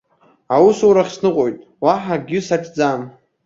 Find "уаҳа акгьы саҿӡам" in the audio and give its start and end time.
1.83-3.01